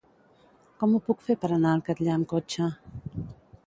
Com 0.79 0.95
ho 0.95 1.01
puc 1.11 1.21
fer 1.29 1.37
per 1.45 1.53
anar 1.59 1.77
al 1.77 1.87
Catllar 1.91 2.19
amb 2.19 2.33
cotxe? 2.37 2.71